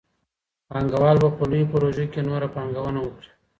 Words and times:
پانګوال 0.69 1.17
به 1.21 1.29
په 1.37 1.43
لويو 1.49 1.69
پروژو 1.71 2.05
کي 2.13 2.19
نوره 2.29 2.47
پانګونه 2.55 2.99
وکړي. 3.01 3.29